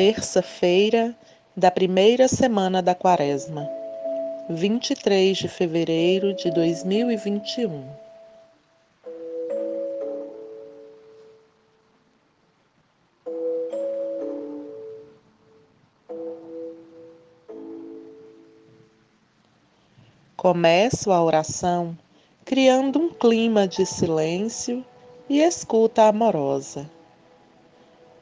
[0.00, 1.14] terça-feira
[1.54, 3.68] da primeira semana da Quaresma,
[4.48, 7.84] 23 de fevereiro de 2021.
[20.34, 21.94] Começo a oração
[22.46, 24.82] criando um clima de silêncio
[25.28, 26.88] e escuta amorosa.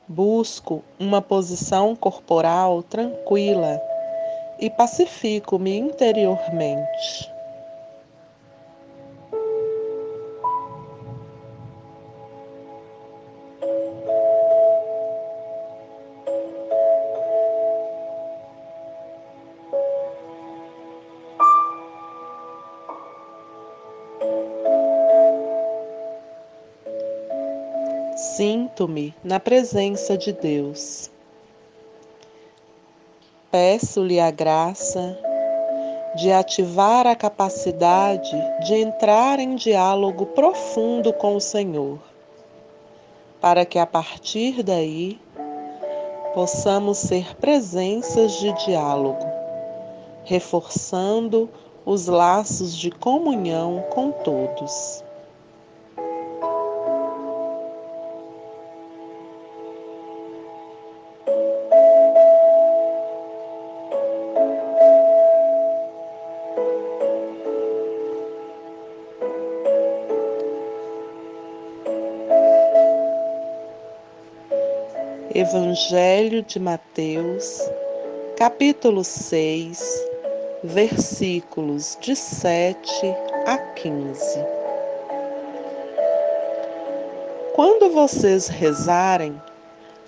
[0.08, 3.78] Busco uma posição corporal tranquila
[4.58, 7.37] e pacifico-me interiormente.
[28.78, 31.10] Sinto-me na presença de Deus.
[33.50, 35.18] Peço-lhe a graça
[36.14, 41.98] de ativar a capacidade de entrar em diálogo profundo com o Senhor,
[43.40, 45.20] para que a partir daí
[46.32, 49.26] possamos ser presenças de diálogo,
[50.22, 51.50] reforçando
[51.84, 55.02] os laços de comunhão com todos.
[75.38, 77.62] Evangelho de Mateus,
[78.36, 79.80] capítulo 6,
[80.64, 82.90] versículos de 7
[83.46, 84.44] a 15.
[87.54, 89.40] Quando vocês rezarem,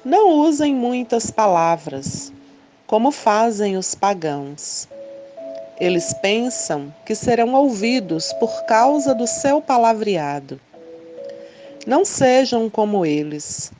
[0.05, 2.33] não usem muitas palavras,
[2.89, 4.89] como fazem os pagãos.
[5.79, 10.61] Eles pensam que serão ouvidos por causa do seu palavreado.
[11.87, 13.71] Não sejam como eles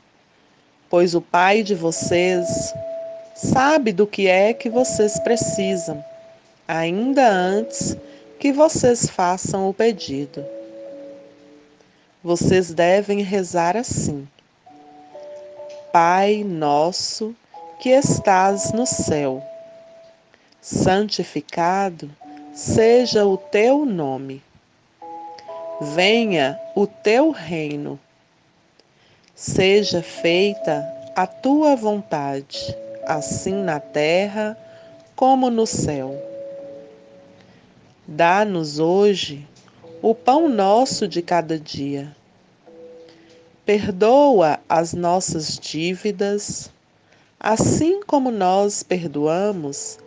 [0.91, 2.73] pois o Pai de vocês
[3.33, 6.03] sabe do que é que vocês precisam,
[6.67, 7.95] ainda antes
[8.37, 10.45] que vocês façam o pedido.
[12.21, 14.27] Vocês devem rezar assim:
[15.93, 17.33] Pai nosso
[17.79, 19.41] que estás no céu,
[20.61, 22.11] santificado
[22.53, 24.43] seja o teu nome.
[25.79, 27.97] Venha o teu reino
[29.43, 34.55] Seja feita a tua vontade, assim na terra
[35.15, 36.15] como no céu.
[38.07, 39.47] Dá-nos hoje
[39.99, 42.15] o pão nosso de cada dia.
[43.65, 46.69] Perdoa as nossas dívidas,
[47.39, 49.97] assim como nós perdoamos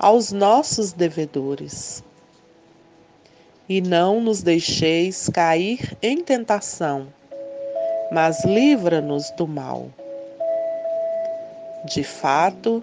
[0.00, 2.02] aos nossos devedores.
[3.68, 7.19] E não nos deixeis cair em tentação
[8.10, 9.88] mas livra-nos do mal.
[11.84, 12.82] De fato,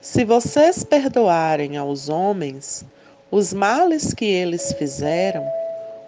[0.00, 2.84] se vocês perdoarem aos homens
[3.30, 5.46] os males que eles fizeram,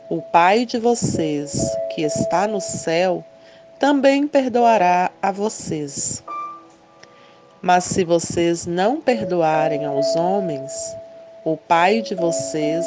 [0.09, 1.61] o Pai de vocês,
[1.95, 3.25] que está no céu,
[3.79, 6.23] também perdoará a vocês.
[7.61, 10.73] Mas se vocês não perdoarem aos homens,
[11.45, 12.87] o Pai de vocês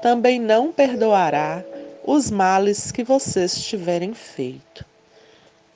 [0.00, 1.64] também não perdoará
[2.04, 4.84] os males que vocês tiverem feito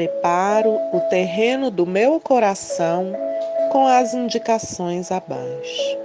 [0.00, 3.12] Preparo o terreno do meu coração
[3.70, 5.98] com as indicações abaixo.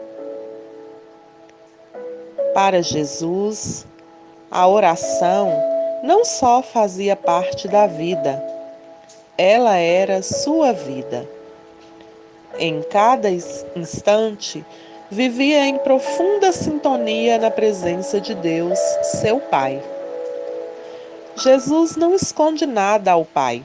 [2.53, 3.87] Para Jesus,
[4.51, 5.49] a oração
[6.03, 8.43] não só fazia parte da vida,
[9.37, 11.25] ela era sua vida.
[12.59, 14.65] Em cada instante,
[15.09, 19.81] vivia em profunda sintonia na presença de Deus, seu Pai.
[21.37, 23.63] Jesus não esconde nada ao Pai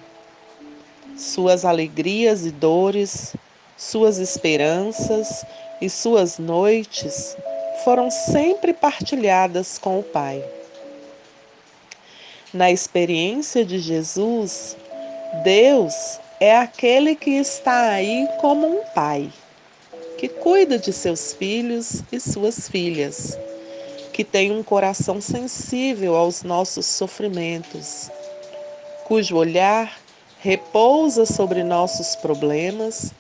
[1.17, 3.35] suas alegrias e dores,
[3.77, 5.45] suas esperanças
[5.81, 7.37] e suas noites
[7.85, 10.45] foram sempre partilhadas com o Pai.
[12.53, 14.77] Na experiência de Jesus,
[15.45, 19.31] Deus é aquele que está aí como um pai,
[20.19, 23.39] que cuida de seus filhos e suas filhas,
[24.13, 28.11] que tem um coração sensível aos nossos sofrimentos,
[29.07, 30.00] cujo olhar
[30.43, 33.13] repousa sobre nossos problemas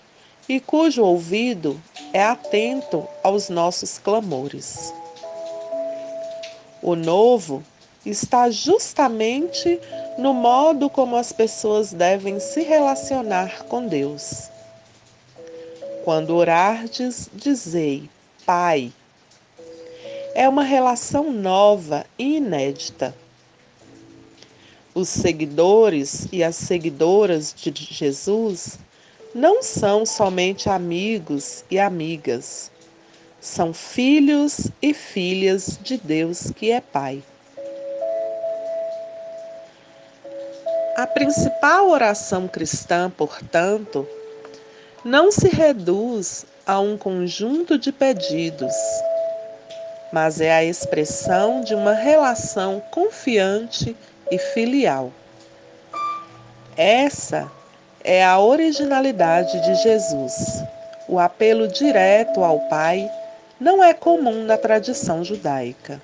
[0.48, 1.80] e cujo ouvido
[2.12, 4.92] é atento aos nossos clamores.
[6.82, 7.62] O novo
[8.06, 9.78] está justamente
[10.16, 14.48] no modo como as pessoas devem se relacionar com Deus.
[16.04, 18.08] Quando orardes, dizei:
[18.46, 18.90] Pai.
[20.34, 23.14] É uma relação nova e inédita.
[25.00, 28.78] Os seguidores e as seguidoras de Jesus
[29.34, 32.70] não são somente amigos e amigas,
[33.40, 37.22] são filhos e filhas de Deus que é Pai.
[40.98, 44.06] A principal oração cristã, portanto,
[45.02, 48.74] não se reduz a um conjunto de pedidos,
[50.12, 53.96] mas é a expressão de uma relação confiante
[54.30, 55.12] e filial.
[56.76, 57.50] Essa
[58.02, 60.62] é a originalidade de Jesus.
[61.08, 63.10] O apelo direto ao Pai
[63.58, 66.00] não é comum na tradição judaica.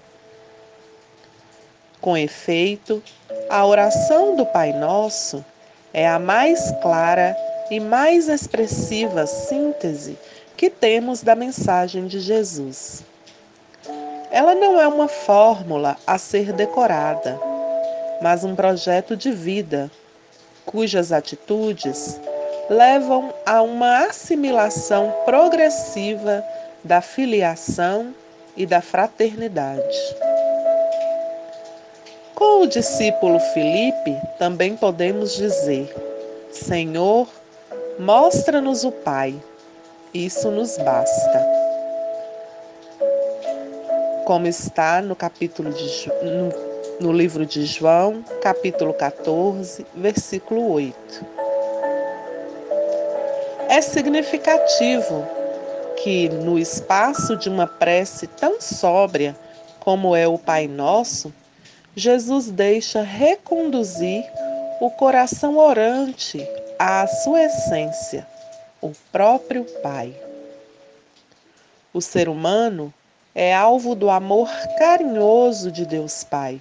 [2.01, 3.03] Com efeito,
[3.49, 5.45] a oração do Pai Nosso
[5.95, 7.37] é a mais clara
[7.71, 10.19] e mais expressiva síntese
[10.57, 13.03] que temos da mensagem de Jesus.
[14.31, 17.41] Ela não é uma fórmula a ser decorada,
[18.21, 19.91] mas um projeto de vida,
[20.65, 22.21] cujas atitudes
[22.69, 26.45] levam a uma assimilação progressiva
[26.83, 28.15] da filiação
[28.57, 30.17] e da fraternidade.
[32.35, 35.95] Com o discípulo Filipe, também podemos dizer:
[36.51, 37.29] Senhor,
[37.99, 39.43] Mostra-nos o Pai,
[40.13, 41.47] isso nos basta.
[44.27, 51.27] Como está no capítulo de, no, no livro de João, capítulo 14, versículo 8.
[53.69, 55.27] É significativo
[56.03, 59.37] que no espaço de uma prece tão sóbria
[59.81, 61.33] como é o Pai Nosso,
[61.95, 64.25] Jesus deixa reconduzir
[64.81, 66.47] o coração orante
[66.79, 68.27] à sua essência,
[68.81, 70.15] o próprio Pai.
[71.93, 72.93] O ser humano
[73.35, 76.61] é alvo do amor carinhoso de Deus Pai,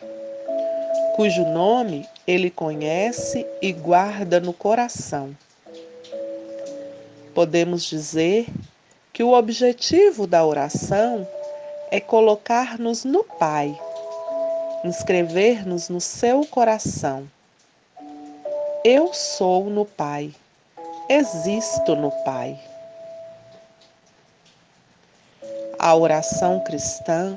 [1.16, 5.36] cujo nome ele conhece e guarda no coração.
[7.34, 8.48] Podemos dizer
[9.12, 11.28] que o objetivo da oração
[11.90, 13.78] é colocar-nos no Pai,
[14.84, 17.28] inscrever-nos no seu coração
[18.88, 20.32] eu sou no Pai,
[21.10, 22.56] existo no Pai.
[25.80, 27.36] A oração cristã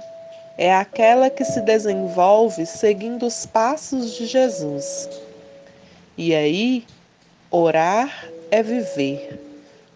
[0.59, 5.09] é aquela que se desenvolve seguindo os passos de Jesus.
[6.17, 6.85] E aí,
[7.49, 9.41] orar é viver,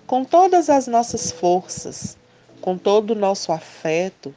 [0.06, 2.17] com todas as nossas forças,
[2.61, 4.32] com todo o nosso afeto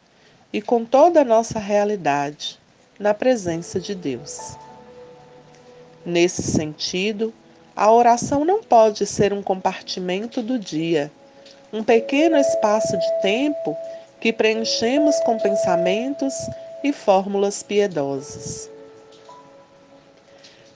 [0.52, 2.60] e com toda a nossa realidade,
[3.00, 4.58] na presença de Deus.
[6.04, 7.32] Nesse sentido,
[7.76, 11.12] a oração não pode ser um compartimento do dia,
[11.72, 13.78] um pequeno espaço de tempo
[14.20, 16.34] que preenchemos com pensamentos
[16.84, 18.70] e fórmulas piedosas.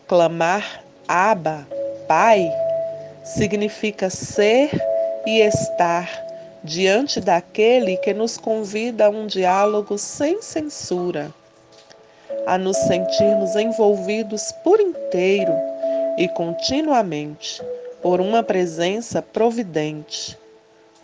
[0.07, 1.67] Clamar Abba,
[2.07, 2.51] Pai,
[3.23, 4.71] significa ser
[5.25, 6.09] e estar
[6.63, 11.33] diante daquele que nos convida a um diálogo sem censura
[12.49, 15.53] a nos sentirmos envolvidos por inteiro
[16.17, 17.61] e continuamente
[18.01, 20.37] por uma presença providente,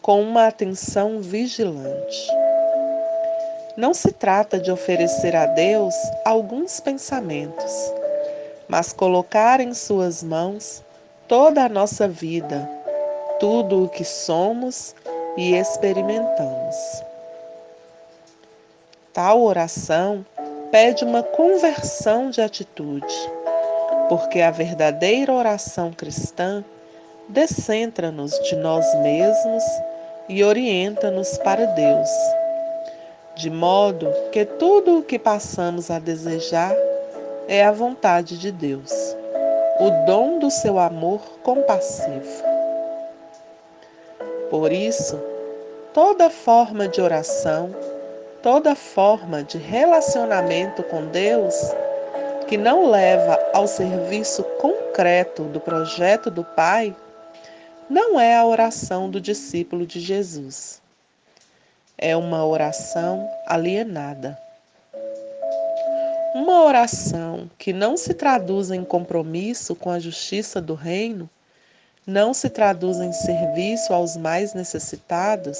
[0.05, 2.29] com uma atenção vigilante.
[3.75, 7.91] Não se trata de oferecer a Deus alguns pensamentos,
[8.67, 10.83] mas colocar em Suas mãos
[11.27, 12.69] toda a nossa vida,
[13.39, 14.93] tudo o que somos
[15.35, 16.75] e experimentamos.
[19.11, 20.23] Tal oração
[20.69, 23.15] pede uma conversão de atitude,
[24.07, 26.63] porque a verdadeira oração cristã
[27.27, 29.63] descentra-nos de nós mesmos
[30.27, 32.09] e orienta-nos para Deus,
[33.35, 36.75] de modo que tudo o que passamos a desejar
[37.47, 38.91] é a vontade de Deus,
[39.79, 42.43] o dom do seu amor compassivo.
[44.49, 45.19] Por isso,
[45.93, 47.69] toda forma de oração
[48.45, 51.55] toda forma de relacionamento com Deus
[52.47, 56.95] que não leva ao serviço concreto do projeto do Pai
[57.89, 60.81] não é a oração do discípulo de Jesus.
[61.97, 64.37] É uma oração alienada.
[66.33, 71.29] Uma oração que não se traduz em compromisso com a justiça do reino,
[72.05, 75.59] não se traduz em serviço aos mais necessitados,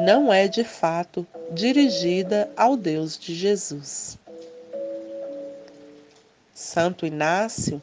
[0.00, 4.18] não é de fato dirigida ao Deus de Jesus.
[6.54, 7.82] Santo Inácio,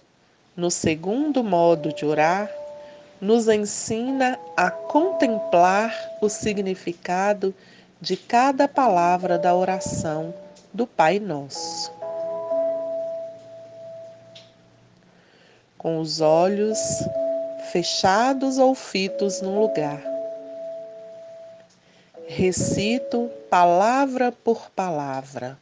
[0.55, 2.49] no segundo modo de orar,
[3.19, 7.53] nos ensina a contemplar o significado
[7.99, 10.33] de cada palavra da oração
[10.73, 11.91] do Pai Nosso.
[15.77, 16.77] Com os olhos
[17.71, 20.01] fechados ou fitos num lugar.
[22.27, 25.57] Recito palavra por palavra.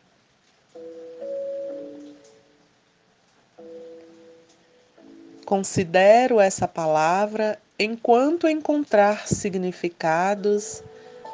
[5.46, 10.84] Considero essa palavra enquanto encontrar significados,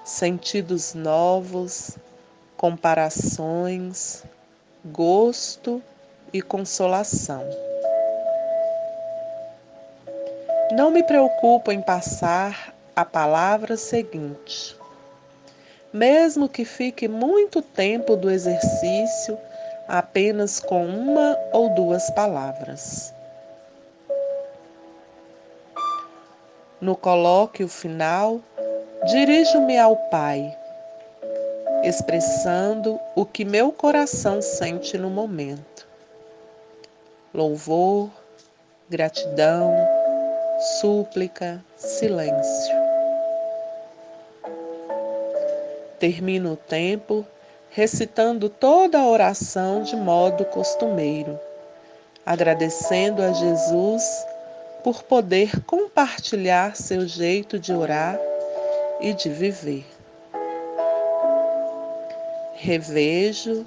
[0.03, 1.98] sentidos novos,
[2.58, 4.24] comparações,
[4.84, 5.82] gosto
[6.34, 7.48] e consolação.
[10.74, 14.75] Não me preocupo em passar a palavra seguinte.
[15.94, 19.38] Mesmo que fique muito tempo do exercício
[19.88, 23.13] apenas com uma ou duas palavras.
[26.81, 28.41] No colóquio final,
[29.05, 30.57] dirijo-me ao Pai,
[31.83, 35.88] expressando o que meu coração sente no momento.
[37.31, 38.09] Louvor,
[38.89, 39.75] gratidão,
[40.81, 42.75] súplica, silêncio.
[46.00, 47.23] Termino o tempo
[47.69, 51.39] recitando toda a oração de modo costumeiro,
[52.25, 54.30] agradecendo a Jesus
[54.83, 58.19] por poder compartilhar seu jeito de orar
[59.00, 59.85] e de viver.
[62.55, 63.65] Revejo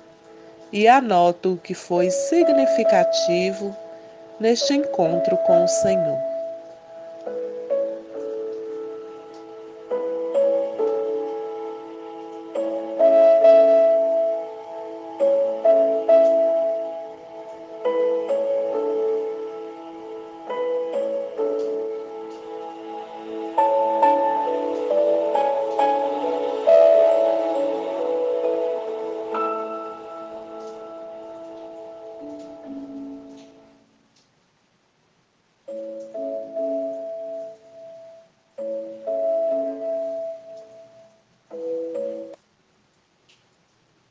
[0.73, 3.77] e anoto o que foi significativo
[4.41, 6.34] neste encontro com o Senhor.